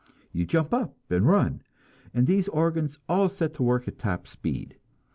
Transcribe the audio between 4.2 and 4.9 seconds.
speed.